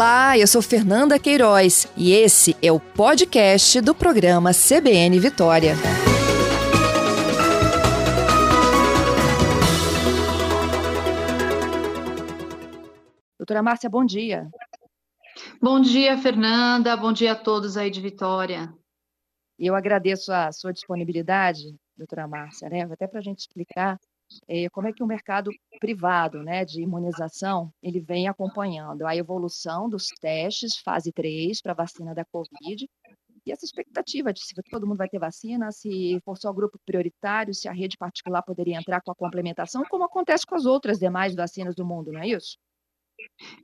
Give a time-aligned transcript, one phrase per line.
[0.00, 5.74] Olá, eu sou Fernanda Queiroz e esse é o podcast do programa CBN Vitória.
[13.36, 14.48] Doutora Márcia, bom dia.
[15.60, 16.96] Bom dia, Fernanda.
[16.96, 18.72] Bom dia a todos aí de Vitória.
[19.58, 22.88] Eu agradeço a sua disponibilidade, doutora Márcia, né?
[22.90, 23.98] até para a gente explicar
[24.72, 25.50] como é que o mercado
[25.80, 32.14] privado né, de imunização ele vem acompanhando a evolução dos testes fase 3 para vacina
[32.14, 32.86] da Covid
[33.46, 37.54] e essa expectativa de se todo mundo vai ter vacina, se for só grupo prioritário,
[37.54, 41.34] se a rede particular poderia entrar com a complementação, como acontece com as outras demais
[41.34, 42.58] vacinas do mundo, não é isso?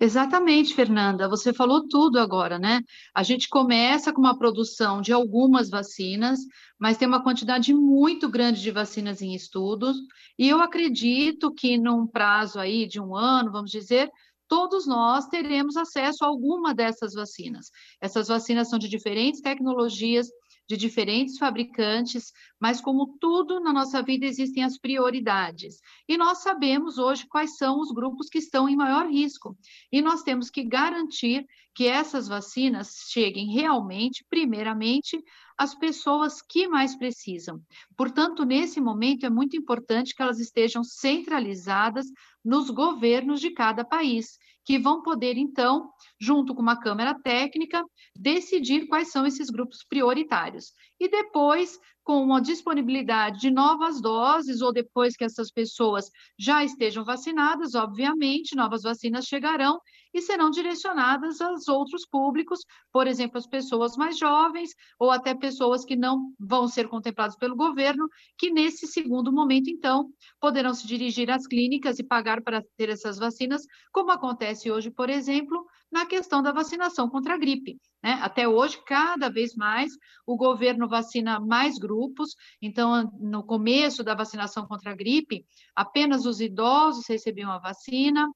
[0.01, 1.28] Exatamente, Fernanda.
[1.28, 2.80] Você falou tudo agora, né?
[3.14, 6.41] A gente começa com uma produção de algumas vacinas,
[6.78, 9.97] mas tem uma quantidade muito grande de vacinas em estudos,
[10.38, 14.11] e eu acredito que num prazo aí de um ano, vamos dizer,
[14.48, 17.70] todos nós teremos acesso a alguma dessas vacinas.
[18.00, 20.28] Essas vacinas são de diferentes tecnologias,
[20.69, 25.81] de diferentes fabricantes, mas como tudo na nossa vida existem as prioridades.
[26.09, 29.56] E nós sabemos hoje quais são os grupos que estão em maior risco.
[29.92, 35.22] E nós temos que garantir que essas vacinas cheguem realmente, primeiramente,
[35.59, 37.61] às pessoas que mais precisam.
[37.97, 42.06] Portanto, nesse momento é muito importante que elas estejam centralizadas
[42.44, 45.89] nos governos de cada país que vão poder, então,
[46.20, 47.84] junto com uma Câmara Técnica,
[48.17, 50.72] decidir quais são esses grupos prioritários.
[50.98, 57.05] E depois, com a disponibilidade de novas doses, ou depois que essas pessoas já estejam
[57.05, 59.78] vacinadas, obviamente, novas vacinas chegarão
[60.17, 65.84] e serão direcionadas aos outros públicos, por exemplo, as pessoas mais jovens, ou até pessoas
[65.84, 70.09] que não vão ser contempladas pelo governo, que nesse segundo momento, então,
[70.41, 73.61] poderão se dirigir às clínicas e pagar para ter essas vacinas,
[73.92, 77.78] como acontece hoje, por exemplo, na questão da vacinação contra a gripe.
[78.03, 78.19] Né?
[78.22, 79.92] Até hoje, cada vez mais,
[80.27, 82.34] o governo vacina mais grupos.
[82.62, 85.44] Então, no começo da vacinação contra a gripe,
[85.75, 88.27] apenas os idosos recebiam a vacina,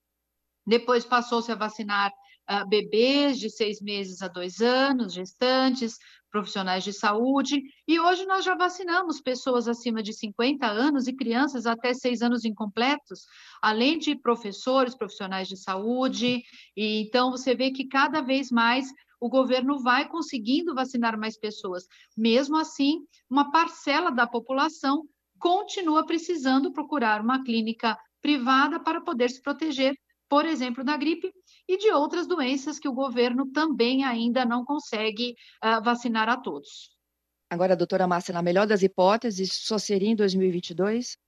[0.66, 2.10] depois passou-se a vacinar
[2.50, 5.96] uh, bebês de seis meses a dois anos, gestantes,
[6.30, 11.66] profissionais de saúde, e hoje nós já vacinamos pessoas acima de 50 anos e crianças
[11.66, 13.26] até seis anos incompletos,
[13.60, 16.40] além de professores, profissionais de saúde,
[16.76, 18.88] e então você vê que cada vez mais
[19.20, 21.84] o governo vai conseguindo vacinar mais pessoas.
[22.16, 25.04] Mesmo assim, uma parcela da população
[25.38, 29.94] continua precisando procurar uma clínica privada para poder se proteger,
[30.30, 31.32] por exemplo, da gripe
[31.68, 36.96] e de outras doenças que o governo também ainda não consegue uh, vacinar a todos.
[37.50, 41.18] Agora, doutora Márcia, na melhor das hipóteses, só seria em 2022?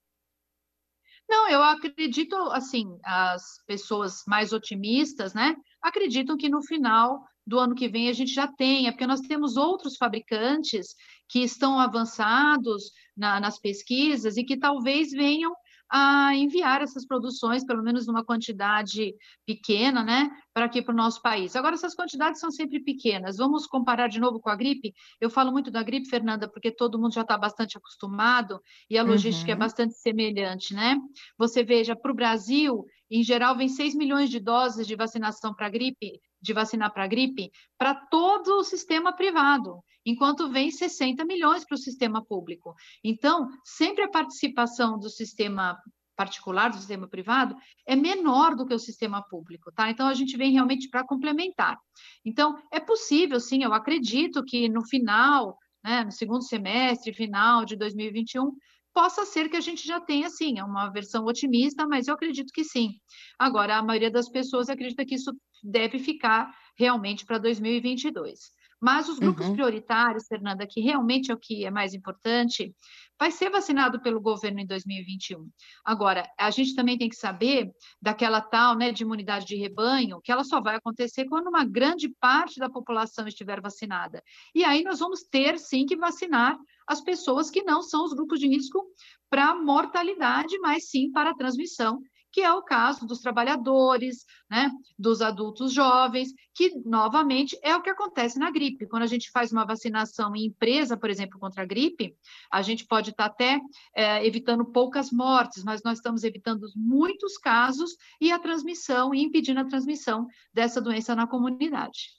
[1.29, 7.75] Não, eu acredito, assim, as pessoas mais otimistas, né, acreditam que no final do ano
[7.75, 10.95] que vem a gente já tenha, porque nós temos outros fabricantes
[11.29, 15.53] que estão avançados na, nas pesquisas e que talvez venham
[15.95, 19.15] a enviar essas produções, pelo menos numa quantidade
[19.45, 21.55] pequena, né, para aqui para o nosso país.
[21.55, 23.37] Agora, essas quantidades são sempre pequenas.
[23.37, 24.95] Vamos comparar de novo com a gripe?
[25.21, 28.59] Eu falo muito da gripe, Fernanda, porque todo mundo já está bastante acostumado
[28.89, 29.59] e a logística é uhum.
[29.59, 30.97] é bastante semelhante, né?
[31.37, 35.69] Você veja, para o Brasil, em geral, vem 6 milhões de doses de vacinação para
[35.69, 41.75] gripe, de vacinar para gripe, para todo o sistema privado enquanto vem 60 milhões para
[41.75, 42.75] o sistema público.
[43.03, 45.79] Então, sempre a participação do sistema
[46.17, 49.91] particular, do sistema privado, é menor do que o sistema público, tá?
[49.91, 51.79] Então, a gente vem realmente para complementar.
[52.25, 57.77] Então, é possível, sim, eu acredito que no final, né, no segundo semestre, final de
[57.77, 58.53] 2021,
[58.93, 62.53] possa ser que a gente já tenha, sim, é uma versão otimista, mas eu acredito
[62.53, 62.91] que sim.
[63.39, 68.51] Agora, a maioria das pessoas acredita que isso deve ficar realmente para 2022.
[68.83, 69.53] Mas os grupos uhum.
[69.53, 72.75] prioritários, Fernanda, que realmente é o que é mais importante,
[73.17, 75.49] vai ser vacinado pelo governo em 2021.
[75.85, 77.71] Agora, a gente também tem que saber
[78.01, 82.09] daquela tal né, de imunidade de rebanho, que ela só vai acontecer quando uma grande
[82.09, 84.21] parte da população estiver vacinada.
[84.53, 88.41] E aí nós vamos ter, sim, que vacinar as pessoas que não são os grupos
[88.41, 88.85] de risco
[89.31, 92.01] para mortalidade, mas sim para a transmissão
[92.33, 97.91] que é o caso dos trabalhadores, né, dos adultos jovens, que, novamente, é o que
[97.91, 98.87] acontece na gripe.
[98.87, 102.17] Quando a gente faz uma vacinação em empresa, por exemplo, contra a gripe,
[102.51, 103.61] a gente pode estar até
[103.95, 109.61] é, evitando poucas mortes, mas nós estamos evitando muitos casos e a transmissão, e impedindo
[109.61, 112.11] a transmissão dessa doença na comunidade.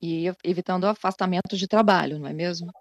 [0.00, 2.72] E evitando afastamento de trabalho, não é mesmo?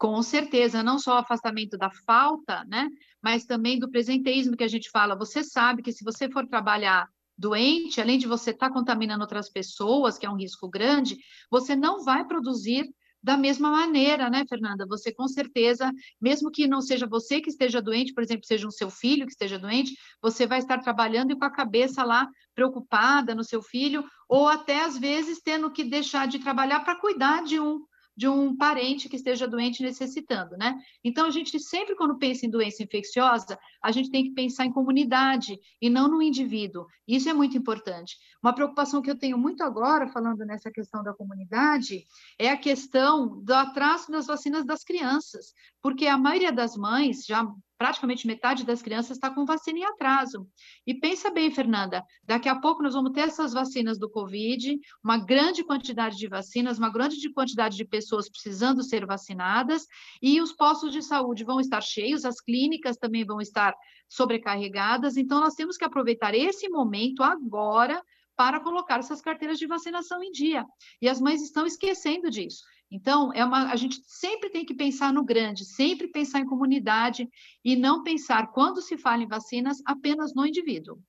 [0.00, 2.88] Com certeza, não só o afastamento da falta, né,
[3.22, 5.14] mas também do presenteísmo que a gente fala.
[5.14, 7.06] Você sabe que se você for trabalhar
[7.36, 11.18] doente, além de você estar tá contaminando outras pessoas, que é um risco grande,
[11.50, 12.88] você não vai produzir
[13.22, 14.86] da mesma maneira, né, Fernanda?
[14.86, 18.70] Você com certeza, mesmo que não seja você que esteja doente, por exemplo, seja um
[18.70, 23.34] seu filho que esteja doente, você vai estar trabalhando e com a cabeça lá preocupada
[23.34, 27.60] no seu filho, ou até às vezes tendo que deixar de trabalhar para cuidar de
[27.60, 27.80] um
[28.16, 30.78] de um parente que esteja doente necessitando, né?
[31.02, 34.72] Então, a gente sempre, quando pensa em doença infecciosa, a gente tem que pensar em
[34.72, 36.86] comunidade e não no indivíduo.
[37.06, 38.16] Isso é muito importante.
[38.42, 42.04] Uma preocupação que eu tenho muito agora, falando nessa questão da comunidade,
[42.38, 47.46] é a questão do atraso das vacinas das crianças, porque a maioria das mães já
[47.80, 50.46] praticamente metade das crianças está com vacina em atraso.
[50.86, 55.16] E pensa bem, Fernanda, daqui a pouco nós vamos ter essas vacinas do Covid, uma
[55.16, 59.86] grande quantidade de vacinas, uma grande quantidade de pessoas precisando ser vacinadas,
[60.20, 63.74] e os postos de saúde vão estar cheios, as clínicas também vão estar
[64.10, 68.02] sobrecarregadas, então nós temos que aproveitar esse momento agora
[68.36, 70.66] para colocar essas carteiras de vacinação em dia.
[71.00, 72.62] E as mães estão esquecendo disso.
[72.90, 77.28] Então, é uma, a gente sempre tem que pensar no grande, sempre pensar em comunidade
[77.64, 81.00] e não pensar, quando se fala em vacinas, apenas no indivíduo.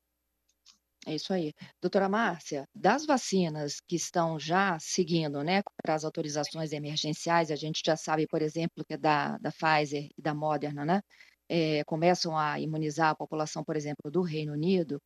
[1.08, 1.52] É isso aí.
[1.82, 7.82] Doutora Márcia, das vacinas que estão já seguindo, né, para as autorizações emergenciais, a gente
[7.84, 11.02] já sabe, por exemplo, que é da, da Pfizer e da Moderna, né,
[11.50, 15.02] é, começam a imunizar a população, por exemplo, do Reino Unido,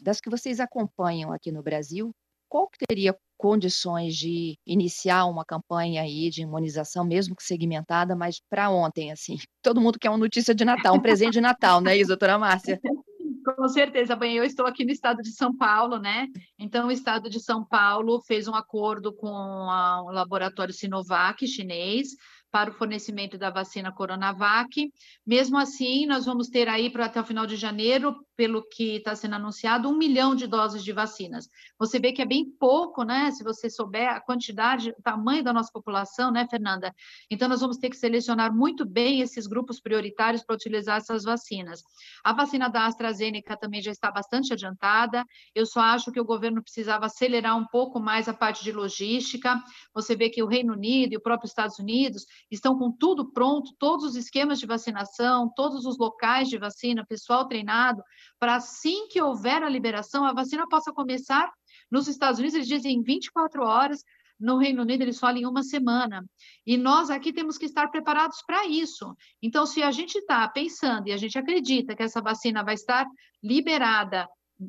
[0.00, 2.14] das que vocês acompanham aqui no Brasil,
[2.48, 8.38] qual que teria condições de iniciar uma campanha aí de imunização, mesmo que segmentada, mas
[8.50, 9.36] para ontem, assim?
[9.64, 12.38] Todo mundo quer uma notícia de Natal, um presente de Natal, não é isso, doutora
[12.38, 12.78] Márcia?
[13.56, 16.26] Com certeza, bem, eu estou aqui no estado de São Paulo, né?
[16.58, 22.08] Então, o estado de São Paulo fez um acordo com o laboratório Sinovac chinês
[22.50, 24.92] para o fornecimento da vacina Coronavac.
[25.26, 29.14] Mesmo assim, nós vamos ter aí para até o final de janeiro, pelo que está
[29.14, 31.46] sendo anunciado, um milhão de doses de vacinas.
[31.78, 33.30] Você vê que é bem pouco, né?
[33.32, 36.90] Se você souber a quantidade, o tamanho da nossa população, né, Fernanda?
[37.30, 41.82] Então, nós vamos ter que selecionar muito bem esses grupos prioritários para utilizar essas vacinas.
[42.24, 45.22] A vacina da AstraZeneca também já está bastante adiantada.
[45.54, 49.62] Eu só acho que o governo precisava acelerar um pouco mais a parte de logística.
[49.92, 53.74] Você vê que o Reino Unido e o próprio Estados Unidos estão com tudo pronto,
[53.78, 58.02] todos os esquemas de vacinação, todos os locais de vacina, pessoal treinado,
[58.40, 61.52] para assim que houver a liberação, a vacina possa começar.
[61.90, 64.02] Nos Estados Unidos, eles dizem em 24 horas,
[64.40, 66.24] no Reino Unido, eles falam em uma semana.
[66.66, 69.14] E nós aqui temos que estar preparados para isso.
[69.42, 73.06] Então, se a gente está pensando e a gente acredita que essa vacina vai estar
[73.42, 74.26] liberada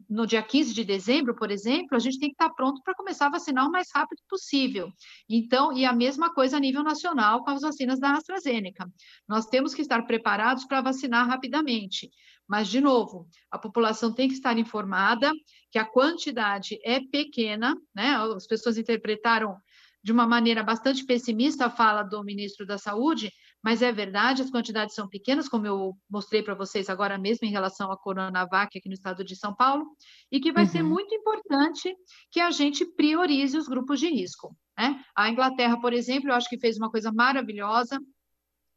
[0.09, 3.27] no dia 15 de dezembro, por exemplo, a gente tem que estar pronto para começar
[3.27, 4.89] a vacinar o mais rápido possível.
[5.29, 8.89] Então, e a mesma coisa a nível nacional com as vacinas da AstraZeneca.
[9.27, 12.09] Nós temos que estar preparados para vacinar rapidamente.
[12.51, 15.31] Mas, de novo, a população tem que estar informada
[15.71, 18.13] que a quantidade é pequena, né?
[18.35, 19.55] As pessoas interpretaram
[20.03, 23.31] de uma maneira bastante pessimista a fala do ministro da Saúde,
[23.63, 27.51] mas é verdade, as quantidades são pequenas, como eu mostrei para vocês agora mesmo em
[27.51, 29.85] relação à Coronavac aqui no estado de São Paulo,
[30.29, 30.69] e que vai uhum.
[30.69, 31.95] ser muito importante
[32.29, 34.53] que a gente priorize os grupos de risco.
[34.77, 35.01] Né?
[35.15, 37.97] A Inglaterra, por exemplo, eu acho que fez uma coisa maravilhosa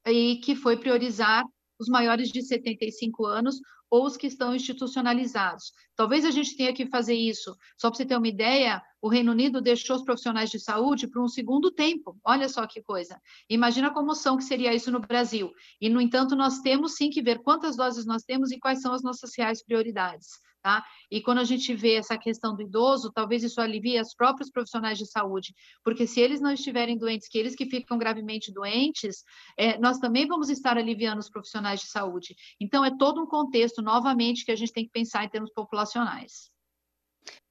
[0.06, 1.44] e que foi priorizar
[1.79, 3.61] os maiores de 75 anos
[3.91, 5.73] ou os que estão institucionalizados.
[5.94, 7.56] Talvez a gente tenha que fazer isso.
[7.79, 11.22] Só para você ter uma ideia, o Reino Unido deixou os profissionais de saúde para
[11.22, 12.19] um segundo tempo.
[12.25, 13.20] Olha só que coisa.
[13.48, 15.53] Imagina a comoção que seria isso no Brasil.
[15.81, 18.93] E, no entanto, nós temos sim que ver quantas doses nós temos e quais são
[18.93, 20.27] as nossas reais prioridades.
[20.65, 20.83] Tá?
[21.11, 24.97] E quando a gente vê essa questão do idoso, talvez isso alivie os próprios profissionais
[24.97, 25.55] de saúde,
[25.85, 29.25] porque se eles não estiverem doentes, que eles que ficam gravemente doentes,
[29.59, 32.35] é, nós também vamos estar aliviando os profissionais de saúde.
[32.59, 36.51] Então, é todo um contexto, novamente, que a gente tem que pensar em termos populacionais.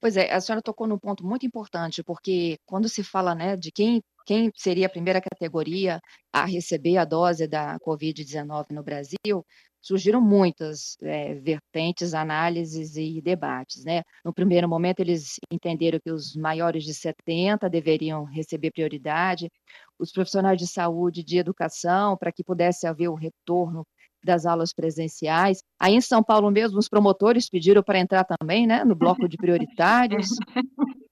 [0.01, 3.71] Pois é, a senhora tocou num ponto muito importante, porque quando se fala né, de
[3.71, 6.01] quem, quem seria a primeira categoria
[6.31, 9.45] a receber a dose da Covid-19 no Brasil,
[9.83, 13.83] surgiram muitas é, vertentes, análises e debates.
[13.83, 14.01] Né?
[14.23, 19.51] No primeiro momento, eles entenderam que os maiores de 70 deveriam receber prioridade,
[19.99, 23.85] os profissionais de saúde de educação, para que pudesse haver o retorno
[24.23, 25.59] das aulas presenciais.
[25.77, 29.35] Aí em São Paulo mesmo, os promotores pediram para entrar também, né, no bloco de
[29.37, 30.27] prioritários.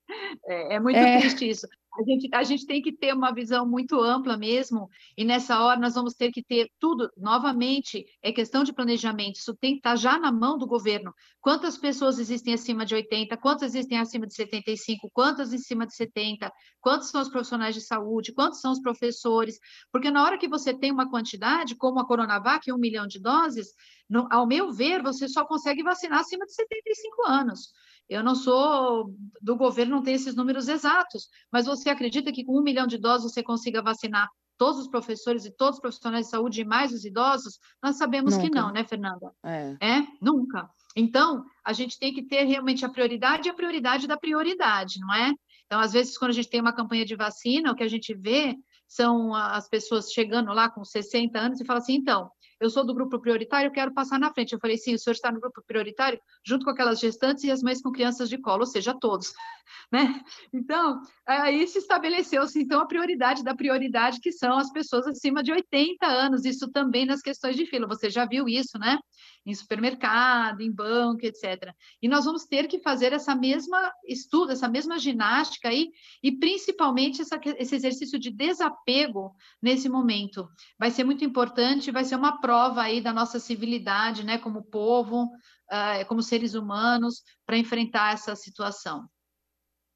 [0.46, 1.20] É, é muito é...
[1.20, 1.66] triste isso.
[1.94, 5.78] A gente, a gente tem que ter uma visão muito ampla mesmo, e nessa hora
[5.78, 9.96] nós vamos ter que ter tudo, novamente, é questão de planejamento, isso tem que estar
[9.96, 11.12] já na mão do governo.
[11.38, 16.50] Quantas pessoas existem acima de 80, quantas existem acima de 75, quantas acima de 70,
[16.80, 19.58] quantos são os profissionais de saúde, quantos são os professores,
[19.92, 23.68] porque na hora que você tem uma quantidade, como a Coronavac, um milhão de doses,
[24.08, 27.70] no, ao meu ver, você só consegue vacinar acima de 75 anos.
[28.08, 32.58] Eu não sou do governo, não tenho esses números exatos, mas você acredita que com
[32.58, 34.28] um milhão de doses você consiga vacinar
[34.58, 37.58] todos os professores e todos os profissionais de saúde e mais os idosos?
[37.82, 38.48] Nós sabemos nunca.
[38.48, 39.32] que não, né, Fernanda?
[39.42, 39.76] É.
[39.80, 40.68] é, nunca.
[40.94, 45.12] Então, a gente tem que ter realmente a prioridade e a prioridade da prioridade, não
[45.14, 45.32] é?
[45.66, 48.14] Então, às vezes, quando a gente tem uma campanha de vacina, o que a gente
[48.14, 48.56] vê
[48.86, 52.30] são as pessoas chegando lá com 60 anos e falam assim, então,
[52.62, 54.52] eu sou do grupo prioritário, eu quero passar na frente.
[54.52, 57.60] Eu falei, sim, o senhor está no grupo prioritário, junto com aquelas gestantes e as
[57.60, 59.32] mães com crianças de colo, ou seja, todos,
[59.90, 60.22] né?
[60.52, 65.50] Então, aí se estabeleceu-se, então, a prioridade da prioridade, que são as pessoas acima de
[65.50, 68.96] 80 anos, isso também nas questões de fila, você já viu isso, né?
[69.44, 71.74] Em supermercado, em banco, etc.
[72.00, 75.90] E nós vamos ter que fazer essa mesma estudo, essa mesma ginástica aí,
[76.22, 80.48] e principalmente essa, esse exercício de desapego nesse momento.
[80.78, 84.62] Vai ser muito importante, vai ser uma prova prova aí da nossa civilidade, né, como
[84.62, 89.08] povo, uh, como seres humanos, para enfrentar essa situação.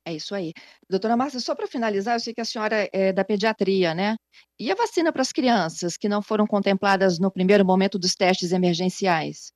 [0.07, 0.55] É isso aí.
[0.89, 4.17] Doutora Márcia, só para finalizar, eu sei que a senhora é da pediatria, né?
[4.59, 8.53] E a vacina para as crianças que não foram contempladas no primeiro momento dos testes
[8.53, 9.53] emergenciais?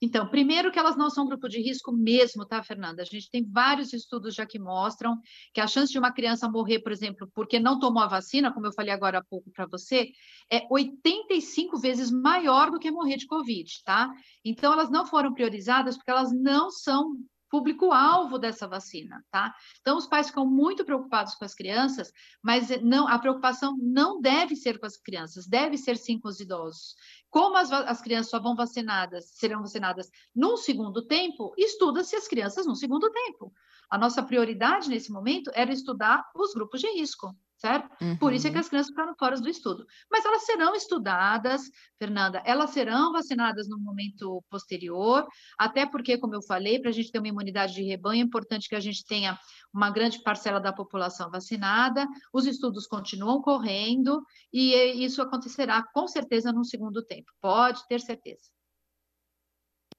[0.00, 3.02] Então, primeiro que elas não são grupo de risco mesmo, tá, Fernanda?
[3.02, 5.18] A gente tem vários estudos já que mostram
[5.52, 8.66] que a chance de uma criança morrer, por exemplo, porque não tomou a vacina, como
[8.66, 10.10] eu falei agora há pouco para você,
[10.50, 14.12] é 85 vezes maior do que morrer de Covid, tá?
[14.44, 17.16] Então, elas não foram priorizadas porque elas não são
[17.50, 19.54] público-alvo dessa vacina, tá?
[19.80, 22.12] Então, os pais ficam muito preocupados com as crianças,
[22.42, 26.40] mas não, a preocupação não deve ser com as crianças, deve ser sim com os
[26.40, 26.94] idosos.
[27.30, 32.66] Como as, as crianças só vão vacinadas, serão vacinadas num segundo tempo, estuda-se as crianças
[32.66, 33.52] num segundo tempo.
[33.90, 37.90] A nossa prioridade nesse momento era estudar os grupos de risco certo?
[38.00, 38.16] Uhum.
[38.16, 38.60] Por isso é que uhum.
[38.60, 39.84] as crianças ficaram fora do estudo.
[40.10, 41.62] Mas elas serão estudadas,
[41.98, 45.26] Fernanda, elas serão vacinadas no momento posterior,
[45.58, 48.68] até porque, como eu falei, para a gente ter uma imunidade de rebanho, é importante
[48.68, 49.38] que a gente tenha
[49.74, 54.22] uma grande parcela da população vacinada, os estudos continuam correndo,
[54.52, 54.72] e
[55.04, 58.50] isso acontecerá com certeza no segundo tempo, pode ter certeza.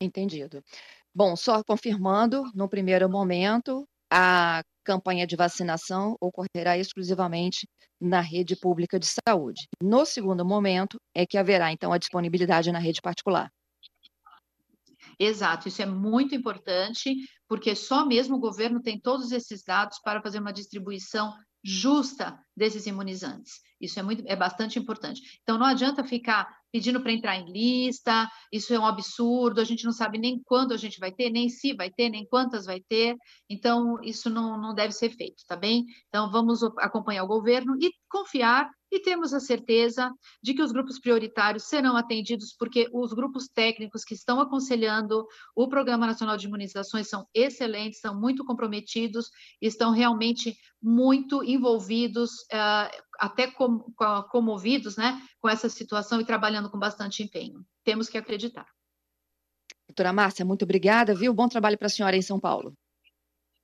[0.01, 0.63] Entendido.
[1.13, 7.68] Bom, só confirmando, no primeiro momento, a campanha de vacinação ocorrerá exclusivamente
[8.01, 9.68] na rede pública de saúde.
[9.82, 13.51] No segundo momento, é que haverá, então, a disponibilidade na rede particular.
[15.20, 17.13] Exato, isso é muito importante,
[17.48, 22.86] porque só mesmo o governo tem todos esses dados para fazer uma distribuição justa desses
[22.86, 23.62] imunizantes.
[23.79, 25.22] Isso é muito, é bastante importante.
[25.41, 29.86] Então não adianta ficar pedindo para entrar em lista, isso é um absurdo, a gente
[29.86, 32.79] não sabe nem quando a gente vai ter, nem se vai ter, nem quantas vai
[32.82, 33.15] ter,
[33.50, 35.86] então isso não, não deve ser feito, tá bem?
[36.08, 41.00] Então vamos acompanhar o governo e confiar e temos a certeza de que os grupos
[41.00, 47.08] prioritários serão atendidos, porque os grupos técnicos que estão aconselhando o Programa Nacional de Imunizações
[47.08, 49.29] são excelentes, são muito comprometidos,
[49.62, 56.70] estão realmente muito envolvidos, uh, até com, com, comovidos né, com essa situação e trabalhando
[56.70, 57.65] com bastante empenho.
[57.84, 58.68] Temos que acreditar.
[59.88, 61.34] Doutora Márcia, muito obrigada, viu?
[61.34, 62.74] Bom trabalho para a senhora em São Paulo.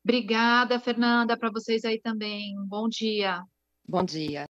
[0.04, 2.54] Obrigada, Fernanda, para vocês aí também.
[2.68, 3.44] Bom dia.
[3.88, 4.44] Bom dia.